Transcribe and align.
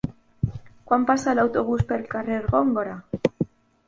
Quan 0.91 1.03
passa 1.09 1.35
l'autobús 1.39 1.83
pel 1.91 2.07
carrer 2.13 2.39
Góngora? 2.47 2.97